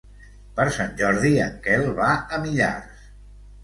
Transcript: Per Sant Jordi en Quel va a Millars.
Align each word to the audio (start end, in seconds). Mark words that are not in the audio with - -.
Per 0.59 0.65
Sant 0.77 0.95
Jordi 1.03 1.33
en 1.45 1.55
Quel 1.69 1.87
va 2.03 2.11
a 2.11 2.43
Millars. 2.49 3.09